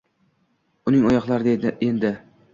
Uning 0.91 1.05
oyoqlarida 1.11 1.75
endi 1.91 2.15